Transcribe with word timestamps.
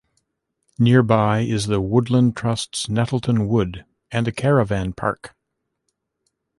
Nearby 0.79 1.41
is 1.41 1.67
the 1.67 1.79
Woodland 1.79 2.35
Trust's 2.35 2.89
Nettleton 2.89 3.47
Wood, 3.47 3.85
and 4.11 4.27
a 4.27 4.31
caravan 4.31 4.93
park. 4.93 5.35